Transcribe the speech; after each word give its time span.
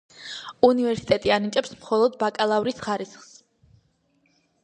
უნივერსიტეტი 0.67 1.33
ანიჭებს 1.35 1.75
მხოლოდ 1.75 2.17
ბაკალავრის 2.23 2.81
ხარისხს. 2.87 3.31